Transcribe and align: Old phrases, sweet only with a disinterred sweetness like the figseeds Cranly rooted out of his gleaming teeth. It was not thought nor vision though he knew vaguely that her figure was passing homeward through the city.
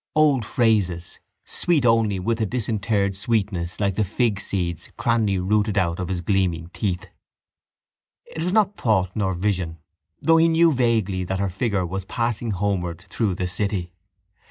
Old 0.15 0.47
phrases, 0.47 1.19
sweet 1.45 1.85
only 1.85 2.17
with 2.19 2.41
a 2.41 2.45
disinterred 2.47 3.15
sweetness 3.15 3.79
like 3.79 3.93
the 3.93 4.01
figseeds 4.03 4.89
Cranly 4.97 5.37
rooted 5.37 5.77
out 5.77 5.99
of 5.99 6.07
his 6.07 6.21
gleaming 6.21 6.71
teeth. 6.73 7.05
It 8.25 8.43
was 8.43 8.51
not 8.51 8.75
thought 8.75 9.15
nor 9.15 9.35
vision 9.35 9.77
though 10.19 10.37
he 10.37 10.47
knew 10.47 10.71
vaguely 10.73 11.23
that 11.25 11.39
her 11.39 11.51
figure 11.51 11.85
was 11.85 12.05
passing 12.05 12.49
homeward 12.49 13.03
through 13.11 13.35
the 13.35 13.47
city. 13.47 13.93